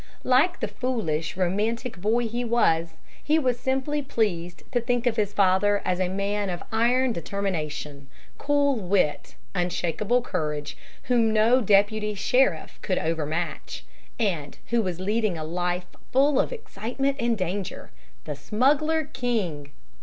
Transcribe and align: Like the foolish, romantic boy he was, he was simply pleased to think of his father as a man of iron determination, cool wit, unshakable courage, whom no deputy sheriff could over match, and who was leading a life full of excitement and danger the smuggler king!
Like 0.23 0.61
the 0.61 0.67
foolish, 0.67 1.37
romantic 1.37 1.95
boy 1.97 2.27
he 2.27 2.43
was, 2.43 2.95
he 3.23 3.37
was 3.37 3.59
simply 3.59 4.01
pleased 4.01 4.63
to 4.71 4.81
think 4.81 5.05
of 5.05 5.15
his 5.15 5.31
father 5.31 5.79
as 5.85 5.99
a 5.99 6.09
man 6.09 6.49
of 6.49 6.63
iron 6.71 7.13
determination, 7.13 8.07
cool 8.39 8.77
wit, 8.79 9.35
unshakable 9.53 10.23
courage, 10.23 10.75
whom 11.03 11.31
no 11.31 11.61
deputy 11.61 12.15
sheriff 12.15 12.79
could 12.81 12.97
over 12.97 13.27
match, 13.27 13.85
and 14.19 14.57
who 14.71 14.81
was 14.81 14.99
leading 14.99 15.37
a 15.37 15.43
life 15.43 15.85
full 16.11 16.39
of 16.39 16.51
excitement 16.51 17.17
and 17.19 17.37
danger 17.37 17.91
the 18.23 18.35
smuggler 18.35 19.03
king! 19.05 19.69